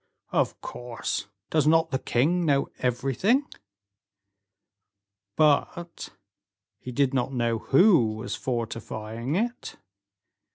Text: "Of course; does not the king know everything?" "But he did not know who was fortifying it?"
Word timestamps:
"Of 0.31 0.59
course; 0.61 1.27
does 1.51 1.67
not 1.67 1.91
the 1.91 1.99
king 1.99 2.43
know 2.43 2.69
everything?" 2.79 3.45
"But 5.35 6.09
he 6.79 6.91
did 6.91 7.13
not 7.13 7.31
know 7.33 7.59
who 7.59 8.13
was 8.15 8.33
fortifying 8.35 9.35
it?" 9.35 9.77